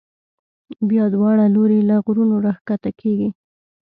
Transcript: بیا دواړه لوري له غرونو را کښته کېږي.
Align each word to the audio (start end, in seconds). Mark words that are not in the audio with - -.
بیا 0.89 1.05
دواړه 1.15 1.43
لوري 1.55 1.79
له 1.89 1.95
غرونو 2.05 2.35
را 2.45 2.53
کښته 2.67 2.91
کېږي. 2.99 3.29